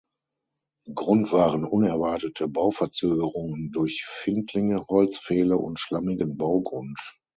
Grund 0.95 1.31
waren 1.31 1.63
unerwartete 1.63 2.47
Bauverzögerungen 2.47 3.69
durch 3.71 4.03
Findlinge, 4.07 4.83
Holzpfähle 4.87 5.55
und 5.59 5.77
schlammigen 5.79 6.37
Baugrund. 6.37 6.97